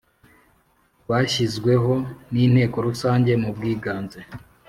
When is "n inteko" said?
2.31-2.77